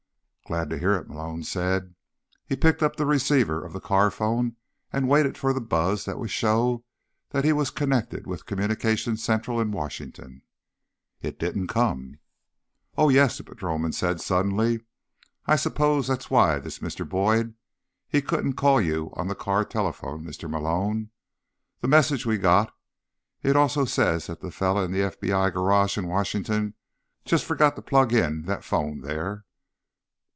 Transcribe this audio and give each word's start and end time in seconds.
"Glad 0.47 0.69
to 0.71 0.77
hear 0.77 0.95
it," 0.95 1.07
Malone 1.07 1.43
said. 1.45 1.95
He 2.45 2.57
picked 2.57 2.83
up 2.83 2.97
the 2.97 3.05
receiver 3.05 3.63
of 3.65 3.71
the 3.71 3.79
car 3.79 4.11
phone 4.11 4.57
and 4.91 5.07
waited 5.07 5.37
for 5.37 5.53
the 5.53 5.61
buzz 5.61 6.03
that 6.03 6.19
would 6.19 6.29
show 6.29 6.83
that 7.29 7.45
he 7.45 7.53
was 7.53 7.69
connected 7.69 8.27
with 8.27 8.45
Communications 8.45 9.23
Central 9.23 9.61
in 9.61 9.71
Washington. 9.71 10.41
It 11.21 11.39
didn't 11.39 11.67
come. 11.67 12.19
"Oh, 12.97 13.07
yes," 13.07 13.37
the 13.37 13.45
patrolman 13.45 13.93
said 13.93 14.19
suddenly. 14.19 14.81
"I 15.45 15.55
suppose 15.55 16.07
that's 16.09 16.29
why 16.29 16.59
this 16.59 16.79
Mr. 16.79 17.07
Boyd, 17.07 17.53
he 18.09 18.21
couldn't 18.21 18.55
call 18.57 18.81
you 18.81 19.11
on 19.13 19.29
the 19.29 19.35
car 19.35 19.63
telephone, 19.63 20.25
Mr. 20.25 20.49
Malone. 20.49 21.11
The 21.79 21.87
message 21.87 22.25
we 22.25 22.37
got, 22.37 22.73
it 23.41 23.55
also 23.55 23.85
says 23.85 24.27
that 24.27 24.41
the 24.41 24.51
fella 24.51 24.83
at 24.83 24.91
the 24.91 24.99
FBI 25.27 25.53
garage 25.53 25.97
in 25.97 26.07
Washington 26.07 26.73
just 27.23 27.45
forgot 27.45 27.77
to 27.77 27.81
plug 27.81 28.11
in 28.11 28.41
that 28.47 28.65
phone 28.65 28.99
there." 28.99 29.45